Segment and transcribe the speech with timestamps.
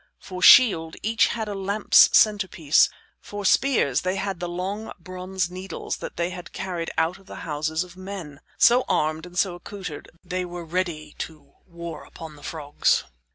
[0.17, 2.89] For shield, each had a lamp's centerpiece.
[3.19, 7.41] For spears they had the long bronze needles that they had carried out of the
[7.45, 8.41] houses of men.
[8.57, 13.03] So armed and so accoutered they were ready to war upon the frogs.